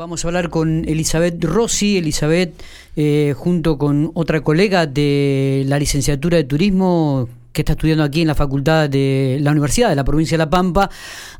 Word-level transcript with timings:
Vamos 0.00 0.24
a 0.24 0.28
hablar 0.28 0.48
con 0.48 0.88
Elizabeth 0.88 1.44
Rossi. 1.44 1.98
Elizabeth, 1.98 2.54
eh, 2.96 3.34
junto 3.36 3.76
con 3.76 4.12
otra 4.14 4.40
colega 4.40 4.86
de 4.86 5.62
la 5.66 5.78
licenciatura 5.78 6.38
de 6.38 6.44
turismo 6.44 7.28
que 7.52 7.60
está 7.60 7.72
estudiando 7.72 8.02
aquí 8.02 8.22
en 8.22 8.28
la 8.28 8.34
facultad 8.34 8.88
de 8.88 9.36
la 9.42 9.50
Universidad 9.50 9.90
de 9.90 9.96
la 9.96 10.04
provincia 10.04 10.38
de 10.38 10.44
La 10.44 10.48
Pampa, 10.48 10.88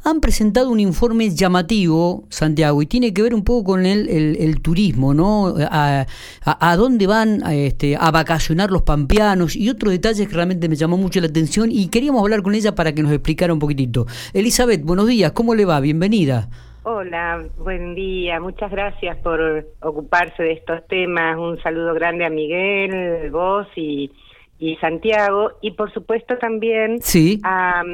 han 0.04 0.20
presentado 0.20 0.68
un 0.68 0.78
informe 0.78 1.34
llamativo, 1.34 2.24
Santiago, 2.28 2.82
y 2.82 2.86
tiene 2.86 3.14
que 3.14 3.22
ver 3.22 3.34
un 3.34 3.44
poco 3.44 3.64
con 3.64 3.86
el, 3.86 4.10
el, 4.10 4.60
turismo, 4.60 5.14
¿no? 5.14 5.54
A, 5.58 6.76
dónde 6.76 7.06
van 7.06 7.42
este, 7.50 7.96
a 7.96 8.10
vacacionar 8.10 8.70
los 8.70 8.82
pampeanos 8.82 9.56
y 9.56 9.70
otros 9.70 9.90
detalles 9.90 10.28
que 10.28 10.34
realmente 10.34 10.68
me 10.68 10.76
llamó 10.76 10.98
mucho 10.98 11.18
la 11.22 11.28
atención 11.28 11.72
y 11.72 11.88
queríamos 11.88 12.20
hablar 12.20 12.42
con 12.42 12.54
ella 12.54 12.74
para 12.74 12.92
que 12.92 13.02
nos 13.02 13.12
explicara 13.12 13.54
un 13.54 13.58
poquitito. 13.58 14.06
Elizabeth, 14.34 14.82
buenos 14.82 15.08
días, 15.08 15.32
¿cómo 15.32 15.54
le 15.54 15.64
va? 15.64 15.80
Bienvenida. 15.80 16.50
Hola, 16.92 17.46
buen 17.56 17.94
día. 17.94 18.40
Muchas 18.40 18.68
gracias 18.68 19.16
por 19.18 19.64
ocuparse 19.80 20.42
de 20.42 20.54
estos 20.54 20.84
temas. 20.88 21.38
Un 21.38 21.62
saludo 21.62 21.94
grande 21.94 22.24
a 22.24 22.30
Miguel, 22.30 23.30
vos 23.30 23.68
y, 23.76 24.10
y 24.58 24.74
Santiago. 24.78 25.52
Y 25.60 25.70
por 25.70 25.92
supuesto 25.92 26.36
también 26.38 26.98
a 27.44 27.84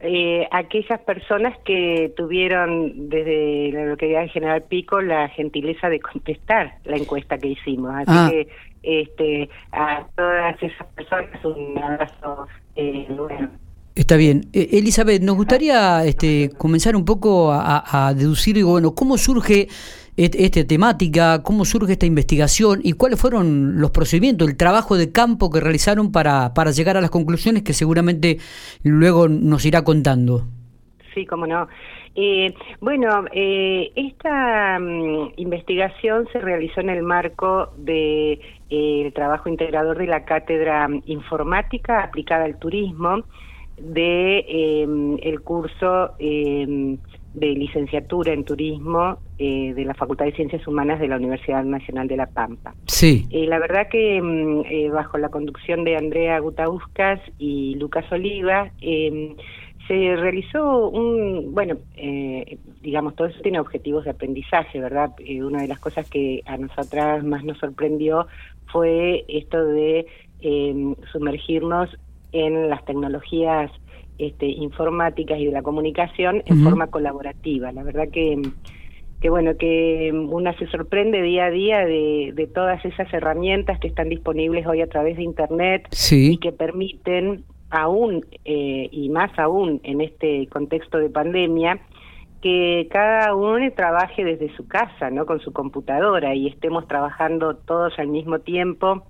eh, 0.00 0.48
aquellas 0.50 1.00
personas 1.00 1.58
que 1.66 2.14
tuvieron 2.16 3.10
desde 3.10 3.72
la 3.72 3.84
localidad 3.84 4.22
de 4.22 4.28
General 4.30 4.62
Pico 4.62 5.02
la 5.02 5.28
gentileza 5.28 5.90
de 5.90 6.00
contestar 6.00 6.78
la 6.84 6.96
encuesta 6.96 7.36
que 7.36 7.48
hicimos. 7.48 7.92
Así 7.94 8.06
ah. 8.08 8.30
que 8.30 8.48
este, 8.82 9.50
a 9.70 10.06
todas 10.16 10.62
esas 10.62 10.86
personas 10.94 11.44
un 11.44 11.76
abrazo 11.76 12.46
eh, 12.74 13.06
bueno. 13.10 13.50
Está 14.00 14.16
bien. 14.16 14.46
Eh, 14.54 14.78
Elizabeth, 14.78 15.20
nos 15.20 15.36
gustaría 15.36 16.06
este, 16.06 16.48
comenzar 16.56 16.96
un 16.96 17.04
poco 17.04 17.52
a, 17.52 18.14
deducir, 18.16 18.54
digo, 18.54 18.70
bueno, 18.70 18.94
cómo 18.94 19.18
surge 19.18 19.68
esta 20.16 20.66
temática, 20.66 21.42
cómo 21.42 21.66
surge 21.66 21.92
esta 21.92 22.06
investigación 22.06 22.80
y 22.82 22.94
cuáles 22.94 23.20
fueron 23.20 23.78
los 23.78 23.90
procedimientos, 23.90 24.48
el 24.48 24.56
trabajo 24.56 24.96
de 24.96 25.12
campo 25.12 25.50
que 25.50 25.60
realizaron 25.60 26.12
para, 26.12 26.54
para 26.54 26.70
llegar 26.70 26.96
a 26.96 27.02
las 27.02 27.10
conclusiones 27.10 27.62
que 27.62 27.74
seguramente 27.74 28.38
luego 28.84 29.28
nos 29.28 29.66
irá 29.66 29.84
contando. 29.84 30.46
Sí, 31.12 31.26
cómo 31.26 31.46
no. 31.46 31.68
Eh, 32.16 32.54
bueno, 32.80 33.26
eh, 33.32 33.92
esta 33.96 34.78
mm, 34.78 35.34
investigación 35.36 36.26
se 36.32 36.40
realizó 36.40 36.80
en 36.80 36.88
el 36.88 37.02
marco 37.02 37.74
del 37.76 38.40
de, 38.70 39.12
trabajo 39.14 39.50
integrador 39.50 39.98
de 39.98 40.06
la 40.06 40.24
Cátedra 40.24 40.88
Informática 41.04 42.02
aplicada 42.02 42.46
al 42.46 42.58
turismo 42.58 43.24
de 43.80 44.44
em, 44.48 45.18
el 45.22 45.40
curso 45.40 46.10
em, 46.18 46.98
de 47.34 47.46
licenciatura 47.52 48.32
en 48.32 48.44
turismo 48.44 49.18
eh, 49.38 49.72
de 49.74 49.84
la 49.84 49.94
Facultad 49.94 50.24
de 50.24 50.32
Ciencias 50.32 50.66
Humanas 50.66 50.98
de 50.98 51.08
la 51.08 51.16
Universidad 51.16 51.64
Nacional 51.64 52.08
de 52.08 52.16
La 52.16 52.26
Pampa. 52.26 52.74
Sí. 52.86 53.26
Eh, 53.30 53.46
la 53.46 53.58
verdad 53.58 53.88
que 53.88 54.16
em, 54.16 54.62
eh, 54.68 54.90
bajo 54.90 55.16
la 55.18 55.28
conducción 55.28 55.84
de 55.84 55.96
Andrea 55.96 56.38
Gutauskas 56.40 57.20
y 57.38 57.76
Lucas 57.76 58.04
Oliva 58.10 58.70
se 58.80 60.16
realizó 60.16 60.88
un, 60.88 61.52
bueno, 61.52 61.76
digamos, 62.80 63.16
todo 63.16 63.26
eso 63.26 63.40
tiene 63.42 63.58
objetivos 63.58 64.04
de 64.04 64.10
aprendizaje, 64.10 64.78
¿verdad? 64.78 65.10
una 65.42 65.62
de 65.62 65.66
las 65.66 65.80
cosas 65.80 66.08
que 66.08 66.42
a 66.46 66.56
nosotras 66.58 67.24
más 67.24 67.42
nos 67.42 67.58
sorprendió 67.58 68.28
fue 68.66 69.24
esto 69.26 69.64
de 69.64 70.06
sumergirnos 71.10 71.90
en 72.32 72.68
las 72.68 72.84
tecnologías 72.84 73.70
este, 74.18 74.46
informáticas 74.46 75.38
y 75.38 75.46
de 75.46 75.52
la 75.52 75.62
comunicación 75.62 76.42
en 76.44 76.62
forma 76.62 76.88
colaborativa. 76.88 77.72
La 77.72 77.82
verdad 77.82 78.08
que, 78.12 78.40
que 79.20 79.30
bueno, 79.30 79.56
que 79.56 80.10
una 80.12 80.56
se 80.58 80.66
sorprende 80.66 81.22
día 81.22 81.46
a 81.46 81.50
día 81.50 81.86
de, 81.86 82.32
de 82.34 82.46
todas 82.46 82.84
esas 82.84 83.12
herramientas 83.14 83.80
que 83.80 83.88
están 83.88 84.08
disponibles 84.08 84.66
hoy 84.66 84.82
a 84.82 84.88
través 84.88 85.16
de 85.16 85.22
Internet 85.22 85.88
y 86.10 86.36
que 86.38 86.52
permiten 86.52 87.44
aún 87.70 88.26
eh, 88.44 88.88
y 88.90 89.08
más 89.08 89.30
aún 89.38 89.80
en 89.84 90.00
este 90.00 90.46
contexto 90.48 90.98
de 90.98 91.08
pandemia 91.08 91.80
que 92.42 92.88
cada 92.90 93.34
uno 93.34 93.70
trabaje 93.72 94.24
desde 94.24 94.54
su 94.56 94.66
casa, 94.66 95.10
¿no? 95.10 95.26
Con 95.26 95.40
su 95.40 95.52
computadora 95.52 96.34
y 96.34 96.48
estemos 96.48 96.88
trabajando 96.88 97.56
todos 97.56 97.98
al 97.98 98.08
mismo 98.08 98.40
tiempo 98.40 99.04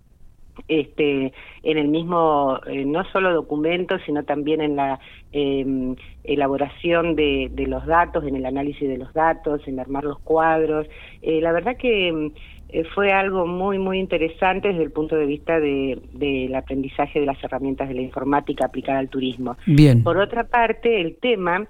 este, 0.68 1.32
en 1.62 1.78
el 1.78 1.88
mismo, 1.88 2.58
eh, 2.66 2.84
no 2.84 3.04
solo 3.04 3.32
documentos, 3.32 4.00
sino 4.06 4.24
también 4.24 4.60
en 4.60 4.76
la 4.76 5.00
em, 5.32 5.96
elaboración 6.24 7.14
de, 7.16 7.50
los 7.66 7.86
datos, 7.86 8.24
en 8.26 8.36
el 8.36 8.46
análisis 8.46 8.88
de 8.88 8.98
los 8.98 9.12
datos, 9.12 9.66
en 9.66 9.80
armar 9.80 10.04
los 10.04 10.18
cuadros. 10.20 10.86
Eh, 11.22 11.40
la 11.40 11.52
verdad 11.52 11.76
que 11.76 12.08
em, 12.08 12.32
eh, 12.70 12.84
fue 12.94 13.12
algo 13.12 13.46
muy, 13.46 13.78
muy 13.78 13.98
interesante 13.98 14.68
desde 14.68 14.82
el 14.82 14.92
punto 14.92 15.16
de 15.16 15.26
vista 15.26 15.60
del 15.60 16.02
de, 16.12 16.52
aprendizaje 16.56 17.20
de 17.20 17.26
las 17.26 17.42
herramientas 17.42 17.88
de 17.88 17.94
la 17.94 18.02
informática 18.02 18.66
aplicada 18.66 18.98
al 18.98 19.08
turismo. 19.08 19.56
Bien. 19.66 20.02
Por 20.02 20.18
otra 20.18 20.44
parte, 20.44 21.00
el 21.00 21.16
tema, 21.16 21.66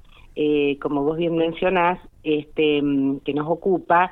como 0.80 1.04
vos 1.04 1.18
bien 1.18 1.36
mencionás, 1.36 1.98
este, 2.22 2.78
em, 2.78 3.20
que 3.20 3.34
nos 3.34 3.46
ocupa, 3.48 4.10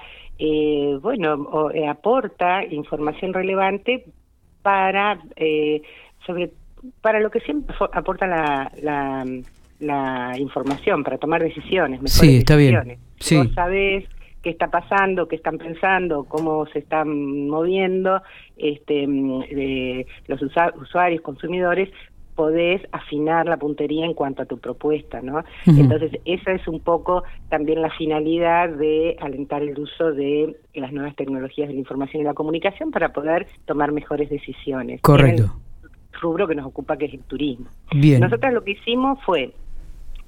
bueno, 1.00 1.70
aporta 1.88 2.64
información 2.64 3.32
relevante 3.32 4.04
para 4.62 5.18
eh, 5.36 5.82
sobre 6.26 6.50
para 7.00 7.20
lo 7.20 7.30
que 7.30 7.40
siempre 7.40 7.74
aporta 7.92 8.26
la, 8.26 8.70
la, 9.80 10.38
información 10.38 11.02
para 11.02 11.18
tomar 11.18 11.42
decisiones 11.42 12.00
mejores 12.00 12.20
sí, 12.20 12.36
está 12.38 12.56
decisiones. 12.56 12.98
bien 13.28 13.44
vos 13.44 13.54
sabés 13.54 14.04
qué 14.42 14.50
está 14.50 14.68
pasando 14.68 15.26
qué 15.26 15.36
están 15.36 15.58
pensando 15.58 16.24
cómo 16.24 16.66
se 16.66 16.80
están 16.80 17.48
moviendo 17.48 18.22
este 18.56 19.06
de 19.06 20.06
los 20.26 20.40
usuarios 20.42 21.20
consumidores 21.22 21.90
podés 22.38 22.80
afinar 22.92 23.46
la 23.46 23.56
puntería 23.56 24.06
en 24.06 24.14
cuanto 24.14 24.42
a 24.42 24.46
tu 24.46 24.58
propuesta, 24.58 25.20
¿no? 25.20 25.42
Entonces, 25.66 26.12
esa 26.24 26.52
es 26.52 26.68
un 26.68 26.78
poco 26.78 27.24
también 27.48 27.82
la 27.82 27.90
finalidad 27.90 28.68
de 28.68 29.16
alentar 29.20 29.60
el 29.60 29.76
uso 29.76 30.12
de 30.12 30.56
las 30.72 30.92
nuevas 30.92 31.16
tecnologías 31.16 31.66
de 31.66 31.74
la 31.74 31.80
información 31.80 32.22
y 32.22 32.24
la 32.24 32.34
comunicación 32.34 32.92
para 32.92 33.12
poder 33.12 33.48
tomar 33.64 33.90
mejores 33.90 34.30
decisiones. 34.30 35.00
Correcto. 35.00 35.50
El 35.82 36.20
rubro 36.20 36.46
que 36.46 36.54
nos 36.54 36.64
ocupa, 36.64 36.96
que 36.96 37.06
es 37.06 37.14
el 37.14 37.24
turismo. 37.24 37.66
Bien. 37.92 38.20
Nosotros 38.20 38.52
lo 38.52 38.62
que 38.62 38.70
hicimos 38.70 39.18
fue 39.26 39.52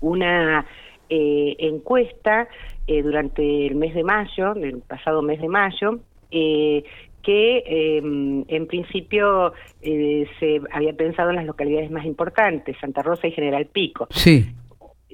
una 0.00 0.66
eh, 1.08 1.54
encuesta 1.60 2.48
eh, 2.88 3.04
durante 3.04 3.68
el 3.68 3.76
mes 3.76 3.94
de 3.94 4.02
mayo, 4.02 4.56
el 4.56 4.80
pasado 4.80 5.22
mes 5.22 5.40
de 5.40 5.48
mayo, 5.48 6.00
eh, 6.32 6.82
que 7.22 7.58
eh, 7.58 7.98
en 7.98 8.66
principio 8.66 9.52
eh, 9.82 10.26
se 10.38 10.60
había 10.72 10.92
pensado 10.92 11.30
en 11.30 11.36
las 11.36 11.46
localidades 11.46 11.90
más 11.90 12.04
importantes, 12.04 12.76
Santa 12.80 13.02
Rosa 13.02 13.26
y 13.26 13.32
General 13.32 13.66
Pico. 13.66 14.06
Sí. 14.10 14.54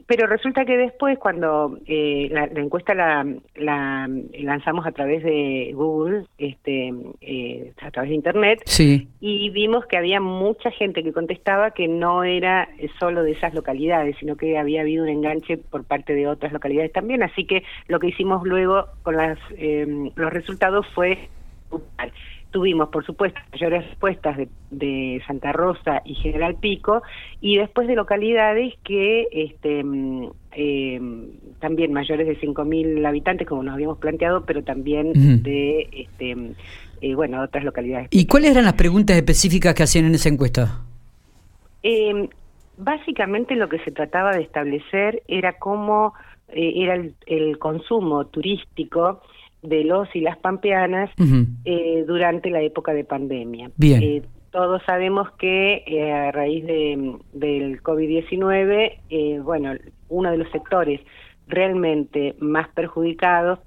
Pero 0.06 0.26
resulta 0.26 0.64
que 0.64 0.76
después, 0.76 1.18
cuando 1.18 1.78
eh, 1.86 2.28
la, 2.30 2.44
encuesta 2.44 2.94
la, 2.94 3.26
la, 3.56 4.08
lanzamos 4.38 4.86
a 4.86 4.92
través 4.92 5.24
de 5.24 5.72
Google, 5.74 6.26
este, 6.38 6.92
eh, 7.22 7.72
a 7.80 7.90
través 7.90 8.10
de 8.10 8.14
Internet, 8.14 8.60
sí. 8.66 9.08
y 9.20 9.50
vimos 9.50 9.86
que 9.86 9.96
había 9.96 10.20
mucha 10.20 10.70
gente 10.70 11.02
que 11.02 11.12
contestaba 11.12 11.72
que 11.72 11.88
no 11.88 12.22
era 12.22 12.68
solo 13.00 13.24
de 13.24 13.32
esas 13.32 13.52
localidades, 13.54 14.16
sino 14.20 14.36
que 14.36 14.58
había 14.58 14.82
habido 14.82 15.02
un 15.02 15.08
enganche 15.08 15.56
por 15.56 15.84
parte 15.84 16.14
de 16.14 16.28
otras 16.28 16.52
localidades 16.52 16.92
también. 16.92 17.24
Así 17.24 17.44
que 17.44 17.64
lo 17.88 17.98
que 17.98 18.08
hicimos 18.08 18.44
luego 18.44 18.86
con 19.02 19.16
las, 19.16 19.38
los 19.58 20.32
resultados 20.32 20.86
fue 20.94 21.30
Tuvimos, 22.50 22.88
por 22.88 23.04
supuesto, 23.04 23.38
mayores 23.52 23.86
respuestas 23.86 24.38
de, 24.70 25.22
Santa 25.26 25.52
Rosa 25.52 26.00
y 26.04 26.14
General 26.14 26.54
Pico, 26.54 27.02
y 27.40 27.58
después 27.58 27.86
de 27.88 27.96
localidades 27.96 28.74
que 28.82 29.28
este, 29.30 29.84
mm, 29.84 30.30
eh, 30.52 31.00
también 31.58 31.92
mayores 31.92 32.26
de 32.26 32.40
5.000 32.40 33.04
habitantes, 33.06 33.46
como 33.46 33.62
nos 33.62 33.74
habíamos 33.74 33.98
planteado, 33.98 34.46
pero 34.46 34.62
también 34.62 35.42
de 35.42 35.88
este, 35.92 36.54
eh, 37.02 37.14
bueno, 37.14 37.42
otras 37.42 37.64
localidades. 37.64 38.08
¿Y 38.10 38.26
cuáles 38.26 38.52
eran 38.52 38.64
las 38.64 38.74
preguntas 38.74 39.16
específicas 39.16 39.74
que 39.74 39.82
hacían 39.82 40.06
en 40.06 40.14
esa 40.14 40.28
encuesta? 40.28 40.82
Eh, 41.82 42.28
básicamente 42.78 43.54
lo 43.56 43.68
que 43.68 43.80
se 43.80 43.90
trataba 43.90 44.30
de 44.34 44.42
establecer 44.42 45.22
era 45.28 45.58
cómo 45.58 46.14
era 46.48 46.94
el 47.26 47.58
consumo 47.58 48.24
turístico 48.28 49.20
de 49.66 49.84
los 49.84 50.08
y 50.14 50.20
las 50.20 50.38
pampeanas 50.38 51.10
eh, 51.64 52.04
durante 52.06 52.50
la 52.50 52.62
época 52.62 52.92
de 52.92 53.04
pandemia. 53.04 53.70
Bien. 53.76 54.02
Eh, 54.02 54.22
todos 54.50 54.82
sabemos 54.86 55.30
que 55.32 55.84
eh, 55.86 56.12
a 56.12 56.32
raíz 56.32 56.64
de, 56.64 57.16
del 57.32 57.82
COVID-19, 57.82 59.42
bueno, 59.42 59.74
uno 60.08 60.30
de 60.30 60.38
los 60.38 60.50
sectores 60.50 61.00
realmente 61.46 62.34
más 62.38 62.68
perjudicados 62.68 63.58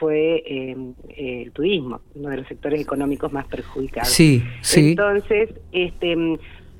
fue 0.00 0.42
el 0.46 1.52
turismo, 1.52 2.00
uno 2.14 2.30
de 2.30 2.38
los 2.38 2.48
sectores 2.48 2.80
económicos 2.80 3.32
más 3.32 3.46
perjudicados. 3.46 4.08
Sí, 4.08 4.42
sí. 4.62 4.90
Entonces, 4.90 5.50
este, 5.70 6.16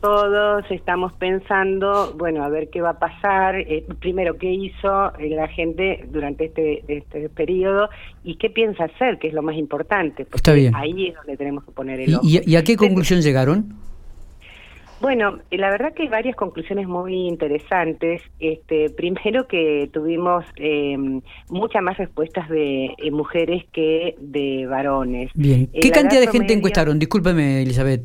todos 0.01 0.65
estamos 0.71 1.13
pensando, 1.15 2.15
bueno, 2.17 2.43
a 2.43 2.49
ver 2.49 2.71
qué 2.71 2.81
va 2.81 2.91
a 2.91 2.99
pasar, 2.99 3.57
eh, 3.57 3.85
primero 4.01 4.37
qué 4.39 4.51
hizo 4.51 5.13
eh, 5.19 5.31
la 5.31 5.49
gente 5.49 6.05
durante 6.11 6.47
este, 6.47 6.83
este 6.89 7.29
periodo 7.29 7.89
y 8.25 8.37
qué 8.37 8.51
piensa 8.51 8.85
hacer, 8.85 9.19
que 9.19 9.29
es 9.29 9.35
lo 9.35 9.43
más 9.43 9.57
importante. 9.57 10.25
Porque 10.25 10.37
Está 10.37 10.53
bien. 10.55 10.75
Ahí 10.75 11.09
es 11.09 11.15
donde 11.17 11.37
tenemos 11.37 11.65
que 11.65 11.73
poner 11.73 12.01
el 12.01 12.15
ojo. 12.15 12.25
¿Y, 12.27 12.41
y 12.51 12.57
a 12.57 12.65
qué 12.65 12.77
conclusión 12.77 13.21
llegaron? 13.21 13.75
Bueno, 15.01 15.39
eh, 15.51 15.57
la 15.57 15.71
verdad 15.71 15.95
que 15.95 16.03
hay 16.03 16.09
varias 16.09 16.37
conclusiones 16.37 16.87
muy 16.87 17.27
interesantes. 17.27 18.21
Este, 18.39 18.91
primero 18.91 19.47
que 19.49 19.89
tuvimos 19.93 20.45
eh, 20.57 20.97
muchas 21.49 21.83
más 21.83 21.97
respuestas 21.97 22.49
de 22.51 22.95
eh, 22.99 23.11
mujeres 23.11 23.65
que 23.73 24.15
de 24.19 24.67
varones. 24.67 25.31
Bien. 25.35 25.69
¿Qué 25.73 25.91
cantidad 25.91 26.21
de 26.21 26.27
gente 26.27 26.39
promedio- 26.39 26.57
encuestaron? 26.59 26.99
Discúlpeme, 26.99 27.63
Elizabeth. 27.63 28.03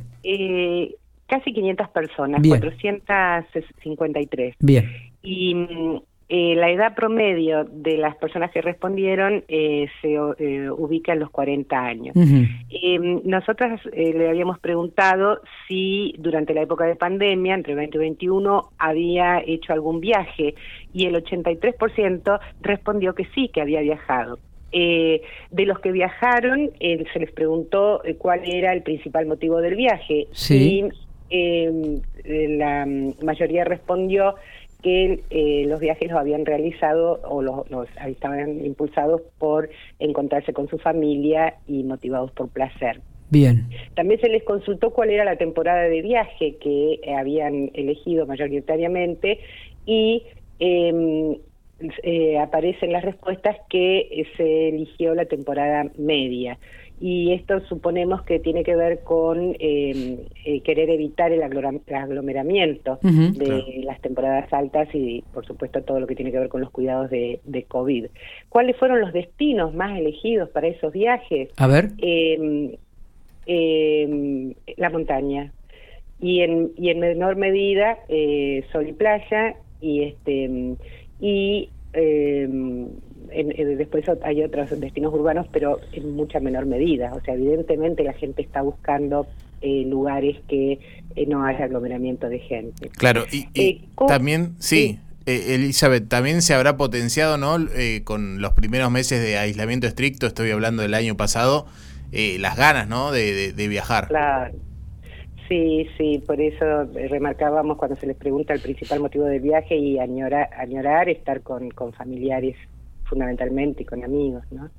Casi 1.27 1.53
500 1.53 1.89
personas, 1.89 2.41
Bien. 2.41 2.59
453. 2.59 4.55
Bien. 4.59 4.85
Y 5.23 5.55
mm, 5.55 6.01
eh, 6.27 6.55
la 6.55 6.69
edad 6.71 6.95
promedio 6.95 7.65
de 7.65 7.97
las 7.97 8.15
personas 8.15 8.51
que 8.51 8.61
respondieron 8.61 9.43
eh, 9.47 9.87
se 10.01 10.13
eh, 10.13 10.69
ubica 10.71 11.13
en 11.13 11.19
los 11.19 11.29
40 11.29 11.77
años. 11.79 12.15
Eh, 12.15 12.99
nosotras 13.23 13.79
eh, 13.93 14.13
le 14.15 14.29
habíamos 14.29 14.59
preguntado 14.59 15.41
si 15.67 16.15
durante 16.17 16.53
la 16.53 16.61
época 16.63 16.85
de 16.85 16.95
pandemia, 16.95 17.53
entre 17.53 17.75
20 17.75 17.97
y 17.97 17.99
21, 17.99 18.69
había 18.79 19.39
hecho 19.45 19.73
algún 19.73 19.99
viaje 19.99 20.55
y 20.93 21.05
el 21.05 21.15
83% 21.23 22.39
respondió 22.61 23.13
que 23.13 23.25
sí, 23.35 23.49
que 23.49 23.61
había 23.61 23.81
viajado. 23.81 24.39
Eh, 24.71 25.21
de 25.51 25.65
los 25.65 25.79
que 25.79 25.91
viajaron, 25.91 26.71
eh, 26.79 27.05
se 27.13 27.19
les 27.19 27.31
preguntó 27.31 28.03
eh, 28.03 28.15
cuál 28.15 28.41
era 28.43 28.73
el 28.73 28.81
principal 28.81 29.25
motivo 29.25 29.61
del 29.61 29.75
viaje 29.75 30.27
Sí. 30.31 30.79
y 30.81 31.04
eh, 31.29 32.01
eh, 32.23 32.47
la 32.57 32.85
mm, 32.85 33.23
mayoría 33.23 33.63
respondió 33.63 34.35
que 34.81 35.21
eh, 35.31 35.65
los 35.67 35.79
viajes 35.79 36.11
los 36.11 36.19
habían 36.19 36.45
realizado 36.45 37.19
o 37.27 37.41
los, 37.41 37.69
los 37.71 37.87
estaban 38.05 38.63
impulsados 38.63 39.21
por 39.39 39.69
encontrarse 39.97 40.53
con 40.53 40.67
su 40.67 40.77
familia 40.77 41.55
y 41.67 41.83
motivados 41.83 42.31
por 42.31 42.49
placer. 42.49 43.01
Bien. 43.31 43.67
También 43.95 44.21
se 44.21 44.29
les 44.29 44.43
consultó 44.43 44.91
cuál 44.91 45.09
era 45.09 45.25
la 45.25 45.37
temporada 45.37 45.81
de 45.83 46.01
viaje 46.03 46.57
que 46.61 46.99
eh, 47.01 47.15
habían 47.15 47.71
elegido 47.73 48.27
mayoritariamente 48.27 49.39
y 49.87 50.23
eh, 50.59 51.39
eh, 52.03 52.39
aparecen 52.39 52.93
las 52.93 53.03
respuestas 53.03 53.57
que 53.69 53.99
eh, 53.99 54.25
se 54.37 54.69
eligió 54.69 55.13
la 55.13 55.25
temporada 55.25 55.91
media. 55.97 56.57
Y 56.99 57.33
esto 57.33 57.59
suponemos 57.67 58.23
que 58.23 58.39
tiene 58.39 58.63
que 58.63 58.75
ver 58.75 59.03
con 59.03 59.55
eh, 59.59 60.27
eh, 60.45 60.61
querer 60.61 60.89
evitar 60.89 61.31
el 61.31 61.43
aglomeramiento 61.43 62.99
Ujú. 63.03 63.33
de 63.33 63.45
Claro. 63.45 63.63
las 63.83 64.01
temporadas 64.01 64.51
altas 64.53 64.87
y, 64.93 65.23
por 65.33 65.45
supuesto, 65.45 65.81
todo 65.83 65.99
lo 65.99 66.07
que 66.07 66.15
tiene 66.15 66.31
que 66.31 66.39
ver 66.39 66.47
con 66.49 66.61
los 66.61 66.71
cuidados 66.71 67.09
de, 67.09 67.41
de 67.43 67.63
COVID. 67.63 68.05
¿Cuáles 68.49 68.77
fueron 68.77 69.01
los 69.01 69.11
destinos 69.11 69.73
más 69.73 69.99
elegidos 69.99 70.49
para 70.49 70.67
esos 70.67 70.93
viajes? 70.93 71.49
A 71.57 71.67
ver. 71.67 71.89
eh, 71.97 72.77
eh, 73.45 74.55
la 74.77 74.89
montaña 74.89 75.51
y 76.19 76.41
en, 76.41 76.71
y 76.77 76.89
en 76.89 76.99
menor 76.99 77.35
medida 77.35 77.99
eh, 78.07 78.63
sol 78.71 78.87
y 78.87 78.93
playa 78.93 79.55
y 79.81 80.03
este 80.03 80.75
y 81.19 81.69
eh, 81.93 82.49
en- 83.31 83.53
en- 83.59 83.77
después 83.77 84.05
hay 84.23 84.43
otros 84.43 84.79
destinos 84.79 85.13
urbanos 85.13 85.47
pero 85.51 85.79
en 85.93 86.15
mucha 86.15 86.39
menor 86.39 86.65
medida 86.65 87.13
o 87.13 87.21
sea 87.21 87.33
evidentemente 87.35 88.03
la 88.03 88.13
gente 88.13 88.41
está 88.41 88.61
buscando 88.61 89.27
eh, 89.61 89.83
lugares 89.87 90.37
que 90.47 90.79
eh, 91.15 91.25
no 91.27 91.43
haya 91.45 91.65
aglomeramiento 91.65 92.27
de 92.29 92.39
gente 92.39 92.89
Claro, 92.89 93.23
y, 93.31 93.47
y 93.53 93.61
Eh, 93.69 93.81
¿cómo- 93.95 94.09
también, 94.09 94.55
sí, 94.59 94.99
eh, 95.25 95.55
Elizabeth, 95.55 96.07
también 96.07 96.41
se 96.43 96.53
habrá 96.53 96.77
potenciado, 96.77 97.37
¿no? 97.37 97.57
Eh, 97.75 98.01
con 98.03 98.41
los 98.41 98.53
primeros 98.53 98.91
meses 98.91 99.23
de 99.23 99.37
aislamiento 99.39 99.87
estricto, 99.87 100.27
estoy 100.27 100.51
hablando 100.51 100.81
del 100.83 100.93
año 100.93 101.15
pasado, 101.17 101.65
las 102.11 102.55
ganas, 102.57 102.87
¿no? 102.87 103.11
De, 103.11 103.33
de- 103.33 103.53
de 103.53 103.67
viajar. 103.67 104.07
Claro. 104.07 104.55
Sí, 105.49 105.87
sí, 105.97 106.23
por 106.25 106.39
eso 106.41 106.85
remarcábamos 107.09 107.77
cuando 107.77 107.95
se 107.97 108.07
les 108.07 108.15
pregunta 108.17 108.53
el 108.53 108.61
principal 108.61 108.99
motivo 108.99 109.25
del 109.25 109.41
viaje 109.41 109.75
y 109.77 109.99
añorar, 109.99 110.49
añorar 110.57 111.07
estar 111.09 111.41
con, 111.41 111.69
con 111.71 111.93
familiares 111.93 112.55
fundamentalmente 113.05 113.83
y 113.83 113.85
con 113.85 114.03
amigos, 114.03 114.43
¿no? 114.51 114.69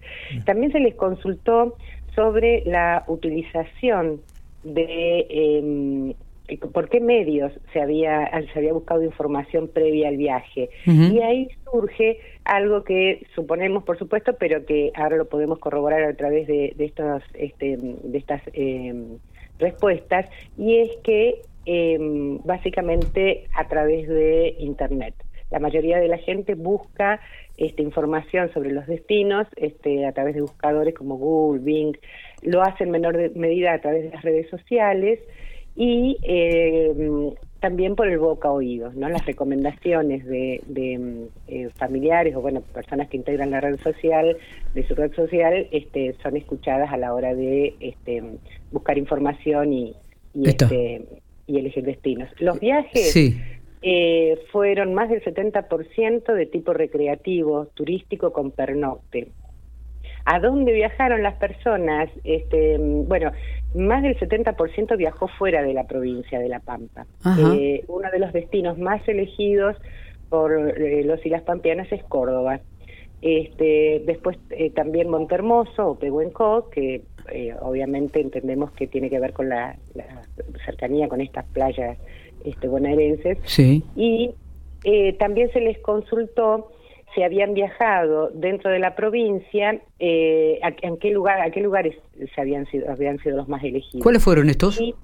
También 0.45 0.73
se 0.73 0.81
les 0.81 0.95
consultó 0.95 1.77
sobre 2.15 2.63
la 2.65 3.05
utilización 3.07 4.21
de 4.65 5.27
eh, 5.29 6.15
por 6.73 6.89
qué 6.89 7.01
medios 7.01 7.53
se 7.73 7.81
había 7.81 8.31
se 8.53 8.59
había 8.59 8.73
buscado 8.73 9.03
información 9.03 9.69
previa 9.69 10.09
al 10.09 10.17
viaje. 10.17 10.71
Y 10.87 11.21
ahí 11.21 11.49
surge 11.71 12.19
algo 12.45 12.85
que 12.85 13.27
suponemos 13.35 13.83
por 13.85 13.99
supuesto 13.99 14.35
pero 14.39 14.65
que 14.65 14.93
ahora 14.95 15.17
lo 15.17 15.27
podemos 15.27 15.59
corroborar 15.59 16.05
a 16.05 16.15
través 16.15 16.47
de, 16.47 16.73
de 16.77 16.85
estos 16.85 17.23
este, 17.35 17.77
de 17.77 18.19
estas 18.19 18.43
eh, 18.53 18.95
respuestas 19.59 20.27
y 20.57 20.79
es 20.79 20.91
que 21.03 21.43
eh, 21.67 21.99
básicamente 22.45 23.49
a 23.55 23.67
través 23.67 24.09
de 24.09 24.55
internet 24.61 25.15
la 25.51 25.59
mayoría 25.59 25.99
de 25.99 26.09
la 26.09 26.19
gente 26.19 26.55
busca 26.55 27.21
este, 27.57 27.83
información 27.83 28.53
sobre 28.53 28.73
los 28.73 28.87
destinos 28.87 29.47
este, 29.57 30.05
a 30.07 30.13
través 30.13 30.35
de 30.35 30.41
buscadores 30.41 30.95
como 30.95 31.17
Google, 31.17 31.63
Bing, 31.63 31.97
lo 32.43 32.63
hace 32.63 32.85
en 32.85 32.91
menor 32.91 33.17
de- 33.17 33.31
medida 33.31 33.73
a 33.73 33.81
través 33.81 34.05
de 34.05 34.11
las 34.11 34.23
redes 34.23 34.49
sociales 34.51 35.21
y 35.75 36.17
eh, 36.23 36.93
también 37.61 37.97
por 37.97 38.09
el 38.09 38.19
boca 38.19 38.51
oídos, 38.51 38.95
¿no? 38.95 39.09
Las 39.09 39.25
recomendaciones 39.27 40.25
de, 40.27 40.61
de, 40.67 41.27
eh, 41.49 41.69
familiares 41.77 42.35
o 42.37 42.41
bueno 42.41 42.61
personas 42.61 43.09
que 43.09 43.17
integran 43.17 43.51
la 43.51 43.61
red 43.61 43.79
social 43.81 44.37
de 44.75 44.87
su 44.87 44.95
red 44.95 45.13
social 45.15 45.67
este, 45.71 46.15
son 46.23 46.37
escuchadas 46.37 46.93
a 46.93 46.97
la 46.97 47.13
hora 47.15 47.35
de 47.35 47.75
este, 47.81 48.23
buscar 48.73 48.99
información 48.99 49.73
y 49.73 49.95
y, 50.35 50.49
este, 50.51 51.03
y 51.47 51.59
elegir 51.59 51.83
destinos. 51.85 52.29
Los 52.41 52.61
viajes 52.61 53.11
Sí. 53.11 53.41
Eh, 53.89 54.37
fueron 54.51 54.95
más 54.95 55.09
del 55.09 55.23
70% 55.23 56.35
de 56.35 56.47
tipo 56.47 56.73
recreativo, 56.73 57.67
turístico 57.67 58.33
con 58.33 58.51
pernocte. 58.51 59.29
¿A 60.25 60.41
dónde 60.41 60.73
viajaron 60.73 61.23
las 61.23 61.37
personas? 61.37 62.11
Este, 62.25 62.79
bueno, 62.81 63.31
más 63.77 64.03
del 64.03 64.19
70% 64.19 64.97
viajó 64.97 65.29
fuera 65.29 65.63
de 65.63 65.73
la 65.73 65.85
provincia 65.85 66.41
de 66.41 66.49
La 66.49 66.59
Pampa. 66.59 67.07
Eh, 67.39 67.85
uno 67.87 68.11
de 68.11 68.19
los 68.19 68.33
destinos 68.33 68.77
más 68.77 69.07
elegidos 69.07 69.77
por 70.31 70.53
eh, 70.53 71.05
los 71.05 71.25
y 71.25 71.29
las 71.29 71.43
pampeanas 71.43 71.87
es 71.93 72.03
Córdoba. 72.03 72.59
Este, 73.23 74.03
después 74.05 74.37
eh, 74.51 74.71
también 74.71 75.09
Montermoso 75.09 75.91
o 75.91 75.95
Pehuenco, 75.97 76.71
que 76.71 77.03
obviamente 77.61 78.21
entendemos 78.21 78.73
que 78.73 78.89
tiene 78.89 79.11
que 79.11 79.21
ver 79.21 79.33
con 79.33 79.49
la, 79.49 79.77
la 79.95 80.23
cercanía 80.65 81.09
con 81.09 81.21
estas 81.21 81.45
playas 81.47 81.99
este, 82.47 82.69
bonaerenses. 82.69 83.39
Sí. 83.45 83.83
Y 83.95 84.31
eh, 84.85 85.15
también 85.15 85.53
se 85.53 85.61
les 85.61 85.79
consultó 85.79 86.73
si 87.15 87.23
habían 87.23 87.55
viajado 87.55 88.31
dentro 88.35 88.71
de 88.71 88.79
la 88.79 88.95
provincia, 88.95 89.81
eh, 89.99 90.61
a, 90.63 90.73
en 90.83 90.99
qué 90.99 91.11
lugar, 91.11 91.41
a 91.41 91.51
qué 91.51 91.61
lugares 91.61 91.97
se 92.35 92.41
habían 92.41 92.67
sido, 92.67 92.91
habían 92.91 93.19
sido 93.19 93.37
los 93.37 93.49
más 93.49 93.65
elegidos. 93.65 94.03
¿Cuáles 94.03 94.23
fueron 94.23 94.51
estos? 94.51 94.81
Y 94.81 94.95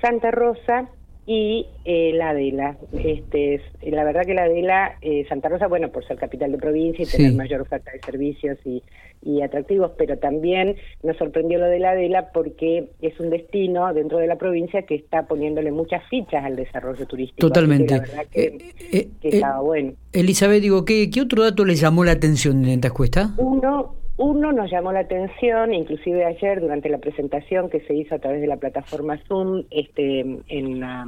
Santa 0.00 0.30
Rosa 0.30 0.88
y 1.30 1.66
eh, 1.84 2.12
la 2.14 2.30
Adela. 2.30 2.78
Este, 3.04 3.56
es- 3.56 3.62
la 3.82 4.02
verdad 4.02 4.24
que 4.24 4.32
la 4.32 4.44
Adela, 4.44 4.96
eh, 5.02 5.26
Santa 5.28 5.50
Rosa, 5.50 5.66
bueno, 5.68 5.90
por 5.90 6.06
ser 6.06 6.16
capital 6.16 6.50
de 6.52 6.56
provincia 6.58 7.02
y 7.02 7.06
Sí. 7.06 7.18
tener 7.18 7.34
mayor 7.34 7.60
oferta 7.60 7.90
de 7.92 8.00
servicios 8.00 8.56
y, 8.64 8.82
y 9.22 9.42
atractivos, 9.42 9.90
pero 9.98 10.16
también 10.16 10.76
nos 11.02 11.18
sorprendió 11.18 11.58
lo 11.58 11.66
de 11.66 11.80
la 11.80 11.90
Adela 11.90 12.30
porque 12.32 12.88
es 13.02 13.20
un 13.20 13.28
destino 13.28 13.92
dentro 13.92 14.16
de 14.18 14.26
la 14.26 14.36
provincia 14.36 14.82
que 14.82 14.94
está 14.94 15.26
poniéndole 15.26 15.70
muchas 15.70 16.02
fichas 16.08 16.42
al 16.44 16.56
desarrollo 16.56 17.04
turístico. 17.06 17.46
Totalmente. 17.46 17.94
la 17.94 18.00
verdad 18.00 18.26
que, 18.32 18.44
Eh, 18.44 18.58
eh, 18.92 19.08
que 19.20 19.28
eh, 19.28 19.34
estaba 19.34 19.60
bueno. 19.60 19.92
Elizabeth, 20.14 20.62
digo, 20.62 20.86
¿qué, 20.86 21.10
¿qué 21.10 21.20
otro 21.20 21.42
dato 21.42 21.66
le 21.66 21.74
llamó 21.74 22.04
la 22.04 22.12
atención 22.12 22.64
en 22.64 22.70
esta 22.70 22.88
encuesta? 22.88 23.34
Uno, 23.36 23.96
uno 24.18 24.52
nos 24.52 24.70
llamó 24.70 24.92
la 24.92 25.00
atención, 25.00 25.72
inclusive 25.72 26.24
ayer 26.24 26.60
durante 26.60 26.88
la 26.88 26.98
presentación 26.98 27.70
que 27.70 27.80
se 27.80 27.94
hizo 27.94 28.16
a 28.16 28.18
través 28.18 28.40
de 28.40 28.48
la 28.48 28.56
plataforma 28.56 29.16
Zoom, 29.28 29.62
este, 29.70 30.20
en 30.48 30.80
la, 30.80 31.06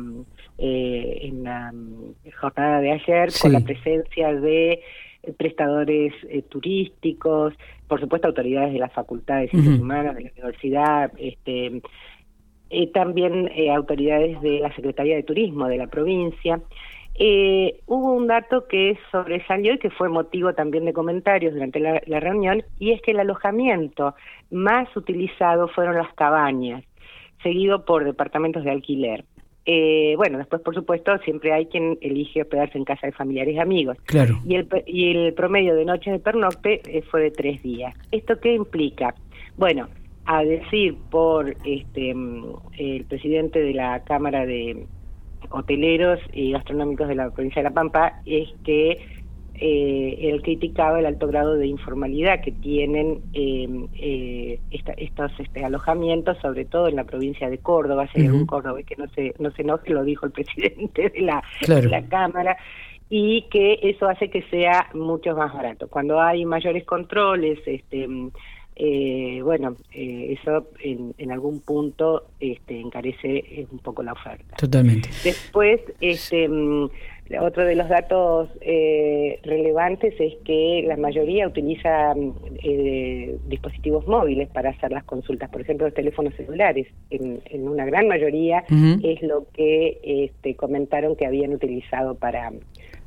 eh, 0.59 1.19
en 1.23 1.43
la 1.43 1.73
jornada 2.40 2.81
de 2.81 2.93
ayer, 2.93 3.31
Sí. 3.33 3.43
con 3.43 3.52
la 3.52 3.61
presencia 3.61 4.33
de 4.33 4.81
prestadores 5.37 6.14
eh, 6.29 6.43
turísticos, 6.43 7.52
por 7.88 8.00
supuesto 8.00 8.29
autoridades 8.29 8.73
de 8.73 8.79
la 8.79 8.88
Facultad 8.88 9.40
de 9.40 9.49
Ciencias 9.49 9.75
Ujú. 9.75 9.83
Humanas, 9.85 10.14
de 10.14 10.23
la 10.23 10.31
universidad, 10.31 11.12
este, 11.19 11.83
eh, 12.71 12.87
también 12.93 13.50
eh, 13.55 13.71
autoridades 13.71 14.40
de 14.40 14.61
la 14.61 14.73
Secretaría 14.75 15.17
de 15.17 15.25
Turismo 15.25 15.67
de 15.67 15.79
la 15.79 15.88
provincia. 15.88 16.61
Eh, 17.23 17.81
hubo 17.85 18.15
un 18.15 18.29
dato 18.29 18.67
que 18.67 18.99
sobresalió 19.12 19.75
y 19.75 19.79
que 19.79 19.91
fue 19.91 20.09
motivo 20.09 20.55
también 20.55 20.87
de 20.87 20.95
comentarios 20.95 21.53
durante 21.53 21.79
la, 21.79 22.00
la 22.07 22.19
reunión, 22.19 22.62
y 22.79 22.93
es 22.93 23.03
que 23.03 23.11
el 23.11 23.21
alojamiento 23.21 24.15
más 24.50 24.89
utilizado 24.97 25.69
fueron 25.69 25.97
las 25.97 26.11
cabañas, 26.15 26.83
seguido 27.43 27.85
por 27.85 28.05
departamentos 28.05 28.65
de 28.65 28.71
alquiler. 28.71 29.27
Eh, 29.67 30.15
bueno, 30.17 30.39
después, 30.39 30.62
por 30.62 30.75
supuesto, 30.75 31.19
siempre 31.19 31.53
hay 31.53 31.67
quien 31.67 31.99
elige 32.00 32.41
hospedarse 32.41 32.79
en 32.79 32.85
casa 32.85 33.07
de 33.07 33.12
familiares 33.12 33.55
y 33.55 33.59
amigos. 33.59 33.99
Claro. 34.07 34.41
Y 34.47 34.55
el, 34.55 34.67
y 34.87 35.11
el 35.11 35.35
promedio 35.35 35.75
de 35.75 35.85
noches 35.85 36.15
de 36.15 36.21
pernocte 36.21 36.81
eh, 36.87 37.03
fue 37.03 37.21
de 37.21 37.31
tres 37.33 37.62
días. 37.62 37.95
¿Esto 38.11 38.41
qué 38.41 38.55
implica? 38.55 39.15
Bueno, 39.59 39.89
a 40.25 40.43
decir 40.43 40.97
por 41.11 41.55
este 41.67 42.15
mm, 42.15 42.47
el 42.79 43.05
presidente 43.05 43.61
de 43.61 43.75
la 43.75 44.03
Cámara 44.05 44.47
de 44.47 44.87
Hoteleros 45.50 46.21
y 46.33 46.52
Gastronómicos 46.52 47.09
de 47.09 47.14
la 47.14 47.30
provincia 47.30 47.62
de 47.62 47.69
La 47.69 47.75
Pampa, 47.75 48.21
es 48.25 48.49
que 48.64 48.99
eh, 49.62 50.30
él 50.30 50.40
criticaba 50.40 51.00
el 51.00 51.07
alto 51.07 51.26
grado 51.26 51.54
de 51.57 51.66
informalidad 51.66 52.40
que 52.40 52.50
tienen 52.50 53.21
em, 53.35 53.88
eh, 53.95 54.59
estos 54.71 55.33
este, 55.38 55.64
alojamientos, 55.64 56.38
sobre 56.38 56.64
todo 56.64 56.88
en 56.88 56.97
la 56.97 57.04
provincia 57.04 57.50
de 57.50 57.59
Córdoba, 57.59 58.09
si 58.12 58.21
hay 58.21 58.26
algún 58.28 58.47
Córdoba 58.47 58.83
que 58.83 58.97
no 58.97 59.07
se, 59.09 59.35
no 59.38 59.50
se 59.50 59.62
enoje, 59.62 59.92
lo 59.92 60.02
dijo 60.02 60.25
el 60.25 60.33
presidente 60.33 61.11
de 61.11 61.21
la, 61.21 61.42
de 61.66 61.88
la 61.88 62.02
Cámara, 62.07 62.57
y 63.11 63.42
que 63.50 63.80
eso 63.83 64.09
hace 64.09 64.30
que 64.30 64.42
sea 64.45 64.88
mucho 64.95 65.37
más 65.37 65.52
barato. 65.52 65.88
Cuando 65.88 66.21
hay 66.21 66.47
mayores 66.47 66.85
controles, 66.85 67.59
este 67.66 68.09
eh, 68.77 69.41
bueno, 69.43 69.77
eh, 69.93 70.37
eso 70.41 70.69
en, 70.83 71.15
en, 71.19 71.33
algún 71.33 71.61
punto 71.61 72.29
este, 72.39 72.81
encarece 72.81 73.67
un 73.71 73.79
poco 73.81 74.03
la 74.03 74.12
oferta. 74.12 74.57
Totalmente. 74.57 75.11
Después, 75.23 75.81
este, 76.00 76.49
mm, 76.49 76.89
otro 77.41 77.65
de 77.65 77.77
los 77.77 77.89
datos 77.89 78.49
eh, 78.61 79.39
relevantes 79.43 80.15
es 80.19 80.35
que 80.45 80.85
la 80.87 80.97
mayoría 80.97 81.47
utiliza 81.47 82.15
mm, 82.15 82.33
eh, 82.62 83.37
dispositivos 83.47 84.07
móviles 84.07 84.49
para 84.49 84.71
hacer 84.71 84.91
las 84.91 85.05
consultas, 85.05 85.50
por 85.50 85.61
ejemplo, 85.61 85.87
los 85.87 85.95
teléfonos 85.95 86.35
celulares. 86.35 86.89
En, 87.11 87.41
en 87.50 87.69
una 87.69 87.85
gran 87.85 88.09
mayoría 88.09 88.65
es 89.03 89.23
lo 89.23 89.47
que 89.53 89.99
este, 90.03 90.55
comentaron 90.57 91.17
que 91.17 91.27
habían 91.27 91.53
utilizado 91.53 92.15
para 92.15 92.50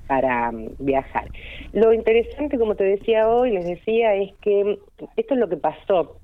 para 0.07 0.51
mm, 0.51 0.75
viajar. 0.79 1.29
Lo 1.71 1.93
interesante, 1.93 2.57
como 2.57 2.75
te 2.75 2.83
decía 2.83 3.27
hoy, 3.27 3.51
les 3.51 3.65
decía, 3.65 4.15
es 4.15 4.33
que 4.41 4.79
esto 5.17 5.33
es 5.33 5.39
lo 5.39 5.49
que 5.49 5.57
pasó, 5.57 6.17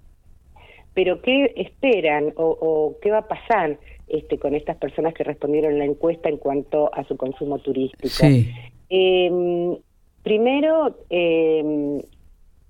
pero 0.94 1.22
¿qué 1.22 1.54
esperan 1.56 2.34
o, 2.36 2.96
qué 3.02 3.12
va 3.12 3.20
a 3.20 3.28
pasar 3.28 3.78
este, 4.08 4.38
con 4.38 4.56
estas 4.56 4.78
personas 4.78 5.14
que 5.14 5.24
respondieron 5.24 5.78
la 5.78 5.86
encuesta 5.86 6.30
en 6.30 6.38
cuanto 6.38 6.94
a 6.94 7.04
su 7.06 7.16
consumo 7.16 7.60
turístico? 7.60 8.26
Em, 8.90 9.78
primero, 10.24 10.96
eh, 11.10 12.02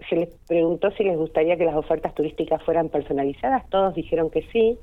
se 0.09 0.15
les 0.15 0.29
preguntó 0.47 0.91
si 0.91 1.03
les 1.03 1.17
gustaría 1.17 1.57
que 1.57 1.65
las 1.65 1.75
ofertas 1.75 2.13
turísticas 2.13 2.61
fueran 2.63 2.89
personalizadas, 2.89 3.67
todos 3.69 3.95
dijeron 3.95 4.29
que 4.29 4.43
sí 4.51 4.77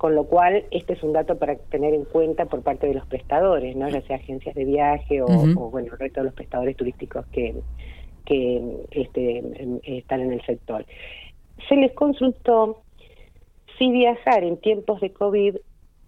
con 0.00 0.14
lo 0.14 0.24
cual 0.24 0.64
este 0.70 0.94
es 0.94 1.02
un 1.02 1.12
dato 1.12 1.36
para 1.36 1.56
tener 1.56 1.92
en 1.92 2.06
cuenta 2.06 2.46
por 2.46 2.62
parte 2.62 2.86
de 2.86 2.94
los 2.94 3.04
prestadores, 3.04 3.76
¿no? 3.76 3.86
ya 3.90 4.00
sea 4.00 4.16
agencias 4.16 4.54
de 4.54 4.64
viaje 4.64 5.20
o, 5.20 5.26
bueno, 5.26 5.92
el 5.92 5.98
resto 5.98 6.20
de 6.20 6.24
los 6.24 6.32
prestadores 6.32 6.74
turísticos 6.74 7.26
que, 7.26 7.54
que 8.24 8.78
este, 8.92 9.42
están 9.82 10.22
en 10.22 10.32
el 10.32 10.42
sector. 10.46 10.86
Se 11.68 11.76
les 11.76 11.92
consultó 11.92 12.80
si 13.78 13.90
viajar 13.90 14.42
en 14.42 14.56
tiempos 14.56 15.02
de 15.02 15.12
COVID 15.12 15.56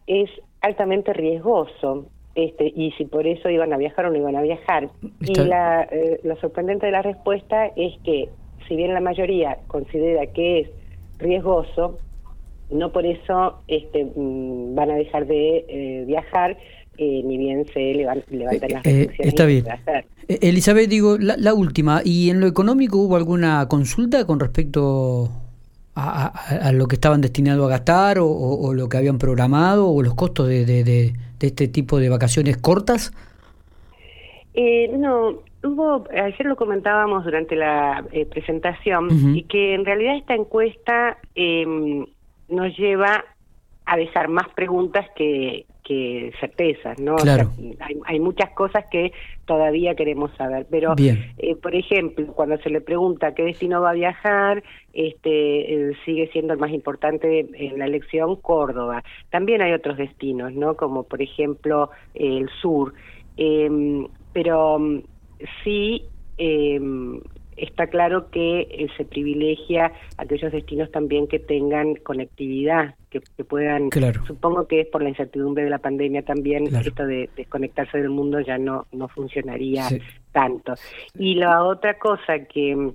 es 0.06 0.30
altamente 0.62 1.12
riesgoso 1.12 2.06
este, 2.34 2.72
y 2.74 2.92
si 2.92 3.04
por 3.04 3.26
eso 3.26 3.50
iban 3.50 3.74
a 3.74 3.76
viajar 3.76 4.06
o 4.06 4.10
no 4.10 4.16
iban 4.16 4.36
a 4.36 4.40
viajar. 4.40 4.88
Y 5.20 5.34
la, 5.34 5.82
eh, 5.82 6.18
lo 6.22 6.36
sorprendente 6.36 6.86
de 6.86 6.92
la 6.92 7.02
respuesta 7.02 7.66
es 7.76 7.98
que 8.04 8.30
si 8.66 8.74
bien 8.74 8.94
la 8.94 9.00
mayoría 9.00 9.58
considera 9.66 10.26
que 10.28 10.60
es 10.60 10.70
riesgoso, 11.18 11.98
no 12.72 12.90
por 12.92 13.06
eso 13.06 13.60
este, 13.68 14.04
mm, 14.04 14.74
van 14.74 14.90
a 14.90 14.94
dejar 14.94 15.26
de 15.26 15.64
eh, 15.68 16.04
viajar, 16.06 16.56
eh, 16.98 17.22
ni 17.24 17.38
bien 17.38 17.66
se 17.72 17.94
levantan 17.94 18.72
las 18.72 18.86
eh, 18.86 19.06
restricciones. 19.08 19.28
está 19.28 19.46
bien. 19.46 19.64
Elizabeth, 20.28 20.88
digo, 20.88 21.18
la, 21.18 21.54
última, 21.54 22.00
¿y 22.04 22.30
en 22.30 22.40
lo 22.40 22.46
económico 22.46 22.98
hubo 22.98 23.16
alguna 23.16 23.66
consulta 23.68 24.26
con 24.26 24.40
respecto 24.40 25.30
a, 25.94 26.72
lo 26.72 26.86
que 26.86 26.94
estaban 26.94 27.20
destinados 27.20 27.66
a 27.66 27.68
gastar 27.68 28.18
o, 28.20 28.72
lo 28.72 28.88
que 28.88 28.96
habían 28.96 29.18
programado 29.18 29.90
o 29.90 30.02
los 30.02 30.14
costos 30.14 30.48
de, 30.48 30.64
de, 30.64 31.12
este 31.40 31.68
tipo 31.68 31.98
de 31.98 32.08
vacaciones 32.08 32.56
cortas? 32.56 33.12
no, 34.54 35.40
hubo, 35.64 36.04
ayer 36.10 36.46
lo 36.46 36.56
comentábamos 36.56 37.24
durante 37.24 37.56
la 37.56 38.04
presentación, 38.30 39.36
y 39.36 39.42
que 39.42 39.74
en 39.74 39.84
realidad 39.84 40.16
esta 40.16 40.34
encuesta 40.34 41.18
eh, 41.34 42.06
nos 42.52 42.76
lleva 42.76 43.24
a 43.84 43.96
dejar 43.96 44.28
más 44.28 44.48
preguntas 44.54 45.06
que, 45.16 45.66
que 45.82 46.32
certezas, 46.38 46.98
¿no? 47.00 47.16
hay, 48.06 48.20
muchas 48.20 48.50
cosas 48.50 48.84
que 48.90 49.12
todavía 49.46 49.94
queremos 49.96 50.30
saber, 50.36 50.66
pero 50.70 50.94
eh, 50.98 51.56
por 51.60 51.74
ejemplo, 51.74 52.26
cuando 52.28 52.56
se 52.58 52.70
le 52.70 52.80
pregunta 52.80 53.34
qué 53.34 53.42
destino 53.42 53.80
va 53.80 53.90
a 53.90 53.94
viajar, 53.94 54.62
este 54.92 55.90
eh, 55.90 55.92
sigue 56.04 56.28
siendo 56.32 56.52
el 56.52 56.60
más 56.60 56.70
importante 56.70 57.46
en 57.52 57.78
la 57.78 57.86
elección 57.86 58.36
Córdoba. 58.36 59.02
También 59.30 59.62
hay 59.62 59.72
otros 59.72 59.96
destinos, 59.96 60.52
¿no? 60.52 60.76
Como 60.76 61.02
por 61.02 61.20
ejemplo 61.20 61.90
el 62.14 62.48
sur, 62.60 62.94
em, 63.36 64.06
pero 64.32 64.78
mm, 64.78 65.02
sí 65.64 66.04
em, 66.38 67.20
está 67.56 67.86
claro 67.86 68.30
que 68.30 68.60
eh, 68.62 68.88
se 68.96 69.04
privilegia 69.04 69.92
aquellos 70.16 70.52
destinos 70.52 70.90
también 70.90 71.26
que 71.26 71.38
tengan 71.38 71.94
conectividad, 71.96 72.94
que, 73.10 73.20
puedan, 73.44 73.90
supongo 74.26 74.66
que 74.66 74.80
es 74.80 74.86
por 74.88 75.02
la 75.02 75.10
incertidumbre 75.10 75.64
de 75.64 75.70
la 75.70 75.78
pandemia 75.78 76.22
también, 76.22 76.74
esto 76.74 77.06
de 77.06 77.28
desconectarse 77.36 77.98
del 77.98 78.10
mundo 78.10 78.40
ya 78.40 78.56
no, 78.58 78.86
no 78.92 79.08
funcionaría 79.08 79.88
tanto. 80.32 80.74
Y 81.18 81.34
la 81.34 81.64
otra 81.64 81.98
cosa 81.98 82.44
que 82.46 82.92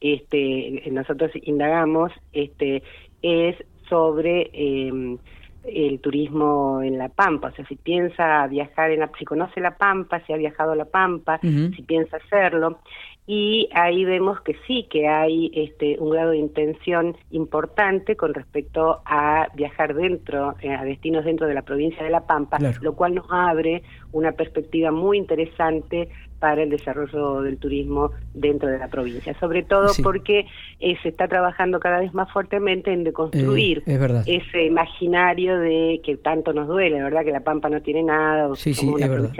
este, 0.00 0.82
nosotros 0.90 1.30
indagamos 1.34 2.12
este, 2.32 2.82
es 3.22 3.56
sobre... 3.88 4.50
Eh, 4.52 5.18
el 5.66 6.00
turismo 6.00 6.82
en 6.82 6.98
La 6.98 7.08
Pampa, 7.08 7.48
o 7.48 7.52
sea, 7.52 7.66
si 7.66 7.76
piensa 7.76 8.46
viajar 8.46 8.90
en 8.90 9.00
la, 9.00 9.10
si 9.18 9.24
conoce 9.24 9.60
La 9.60 9.76
Pampa, 9.76 10.20
si 10.26 10.32
ha 10.32 10.36
viajado 10.36 10.72
a 10.72 10.76
La 10.76 10.84
Pampa, 10.84 11.40
si 11.40 11.82
piensa 11.82 12.18
hacerlo, 12.18 12.80
y 13.26 13.70
ahí 13.72 14.04
vemos 14.04 14.42
que 14.42 14.54
sí, 14.66 14.86
que 14.90 15.08
hay 15.08 15.50
este, 15.54 15.98
un 15.98 16.10
grado 16.10 16.32
de 16.32 16.38
intención 16.38 17.16
importante 17.30 18.16
con 18.16 18.34
respecto 18.34 19.00
a 19.06 19.48
viajar 19.54 19.94
dentro, 19.94 20.56
eh, 20.60 20.74
a 20.74 20.84
destinos 20.84 21.24
dentro 21.24 21.46
de 21.46 21.54
la 21.54 21.62
provincia 21.62 22.04
de 22.04 22.10
La 22.10 22.26
Pampa, 22.26 22.58
lo 22.82 22.94
cual 22.94 23.14
nos 23.14 23.26
abre 23.30 23.82
una 24.12 24.32
perspectiva 24.32 24.90
muy 24.90 25.16
interesante 25.16 26.10
para 26.44 26.62
el 26.62 26.68
desarrollo 26.68 27.40
del 27.40 27.56
turismo 27.56 28.10
dentro 28.34 28.68
de 28.68 28.76
la 28.78 28.88
provincia, 28.88 29.34
sobre 29.40 29.62
todo 29.62 29.92
porque 30.02 30.46
eh, 30.78 30.94
se 31.02 31.08
está 31.08 31.26
trabajando 31.26 31.80
cada 31.80 32.00
vez 32.00 32.12
más 32.12 32.30
fuertemente 32.30 32.92
en 32.92 33.02
deconstruir 33.02 33.82
eh, 33.86 34.22
ese 34.26 34.66
imaginario 34.66 35.58
de 35.58 36.02
que 36.04 36.18
tanto 36.18 36.52
nos 36.52 36.68
duele, 36.68 37.02
¿verdad? 37.02 37.24
Que 37.24 37.30
la 37.30 37.40
Pampa 37.40 37.70
no 37.70 37.80
tiene 37.80 38.02
nada. 38.02 38.54
Sí, 38.56 38.74
sí, 38.74 38.92
es 39.00 39.08
verdad. 39.08 39.32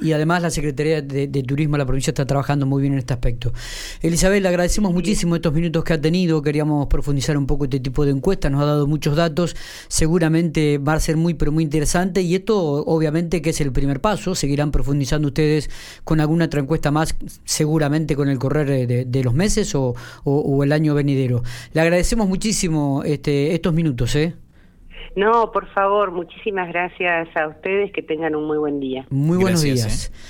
Y, 0.00 0.12
además 0.12 0.40
la 0.40 0.48
Secretaría 0.48 1.02
de, 1.02 1.28
Turismo 1.42 1.74
de 1.76 1.80
la 1.80 1.84
provincia 1.84 2.12
está 2.12 2.24
trabajando 2.24 2.64
muy 2.64 2.80
bien 2.80 2.94
en 2.94 3.00
este 3.00 3.12
aspecto. 3.12 3.52
Elizabeth, 4.00 4.40
le 4.40 4.48
agradecemos 4.48 4.94
muchísimo 4.94 5.36
estos 5.36 5.52
minutos 5.52 5.84
que 5.84 5.92
ha 5.92 6.00
tenido, 6.00 6.40
queríamos 6.40 6.86
profundizar 6.86 7.36
un 7.36 7.46
poco 7.46 7.64
este 7.64 7.78
tipo 7.78 8.06
de 8.06 8.12
encuesta, 8.12 8.48
nos 8.48 8.62
ha 8.62 8.64
dado 8.64 8.86
muchos 8.86 9.16
datos, 9.16 9.54
seguramente 9.88 10.78
va 10.78 10.94
a 10.94 11.00
ser 11.00 11.18
muy, 11.18 11.34
pero 11.34 11.52
muy 11.52 11.62
interesante 11.62 12.22
y 12.22 12.36
esto 12.36 12.56
obviamente 12.86 13.42
que 13.42 13.50
es 13.50 13.60
el 13.60 13.70
primer 13.70 14.00
paso, 14.00 14.34
seguirán 14.34 14.70
profundizando 14.70 15.28
ustedes 15.28 15.68
con 16.04 16.20
algún 16.20 16.37
una 16.38 16.46
otra 16.46 16.60
encuesta 16.60 16.90
más, 16.90 17.16
seguramente 17.44 18.16
con 18.16 18.28
el 18.28 18.38
correr 18.38 18.86
de, 18.86 19.24
los 19.24 19.34
meses 19.34 19.74
o, 19.74 19.94
el 20.62 20.72
año 20.72 20.94
venidero. 20.94 21.42
Le 21.72 21.80
agradecemos 21.80 22.28
muchísimo 22.28 23.02
este, 23.04 23.54
estos 23.54 23.74
minutos. 23.74 24.14
¿eh? 24.16 24.34
No, 25.16 25.50
por 25.52 25.66
favor, 25.72 26.12
muchísimas 26.12 26.68
gracias 26.68 27.28
a 27.36 27.48
ustedes, 27.48 27.92
que 27.92 28.02
tengan 28.02 28.36
un 28.36 28.46
muy 28.46 28.56
buen 28.56 28.78
día. 28.78 29.06
Muy 29.10 29.36
buenos 29.36 29.62
días. 29.62 30.06
¿eh? 30.06 30.18